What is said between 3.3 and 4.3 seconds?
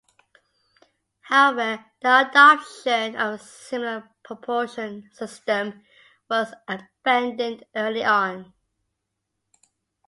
a similar